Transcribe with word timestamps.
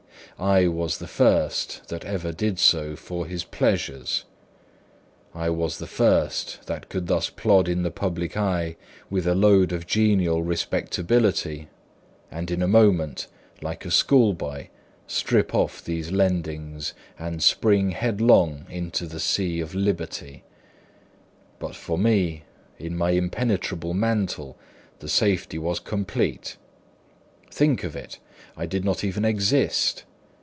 I 0.39 0.65
was 0.67 0.97
the 0.97 1.05
first 1.07 1.87
that 1.89 2.03
ever 2.03 2.31
did 2.31 2.57
so 2.57 2.95
for 2.95 3.27
his 3.27 3.43
pleasures. 3.43 4.25
I 5.35 5.51
was 5.51 5.77
the 5.77 5.85
first 5.85 6.65
that 6.65 6.89
could 6.89 7.05
plod 7.35 7.67
in 7.69 7.83
the 7.83 7.91
public 7.91 8.35
eye 8.35 8.75
with 9.07 9.27
a 9.27 9.35
load 9.35 9.71
of 9.71 9.85
genial 9.85 10.41
respectability, 10.41 11.69
and 12.31 12.49
in 12.49 12.63
a 12.63 12.67
moment, 12.67 13.27
like 13.61 13.85
a 13.85 13.91
schoolboy, 13.91 14.69
strip 15.05 15.53
off 15.53 15.83
these 15.83 16.09
lendings 16.11 16.93
and 17.19 17.43
spring 17.43 17.91
headlong 17.91 18.65
into 18.67 19.05
the 19.05 19.19
sea 19.19 19.59
of 19.59 19.75
liberty. 19.75 20.41
But 21.59 21.75
for 21.75 21.99
me, 21.99 22.45
in 22.79 22.97
my 22.97 23.11
impenetrable 23.11 23.93
mantle, 23.93 24.57
the 25.01 25.09
safety 25.09 25.59
was 25.59 25.79
complete. 25.79 26.57
Think 27.51 27.83
of 27.83 27.95
it—I 27.95 28.65
did 28.65 28.83
not 28.83 29.03
even 29.03 29.23
exist! 29.23 30.03